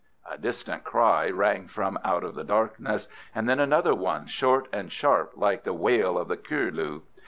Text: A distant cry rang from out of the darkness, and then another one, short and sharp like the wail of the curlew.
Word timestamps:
A 0.27 0.35
distant 0.35 0.83
cry 0.83 1.29
rang 1.29 1.67
from 1.67 1.99
out 2.03 2.23
of 2.23 2.33
the 2.33 2.43
darkness, 2.43 3.07
and 3.35 3.47
then 3.47 3.59
another 3.59 3.93
one, 3.93 4.25
short 4.25 4.67
and 4.73 4.91
sharp 4.91 5.33
like 5.35 5.61
the 5.63 5.73
wail 5.73 6.17
of 6.17 6.27
the 6.27 6.37
curlew. 6.37 7.01